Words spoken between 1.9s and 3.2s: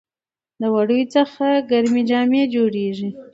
جامې جوړیږي.